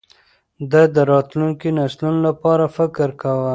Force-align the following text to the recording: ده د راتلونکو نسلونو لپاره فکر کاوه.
ده 0.71 0.81
د 0.95 0.97
راتلونکو 1.11 1.67
نسلونو 1.77 2.19
لپاره 2.27 2.63
فکر 2.77 3.07
کاوه. 3.21 3.49